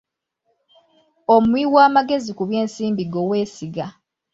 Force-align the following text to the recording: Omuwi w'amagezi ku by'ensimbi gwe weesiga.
Omuwi 1.35 1.61
w'amagezi 1.73 2.31
ku 2.37 2.43
by'ensimbi 2.49 3.03
gwe 3.11 3.23
weesiga. 3.29 3.85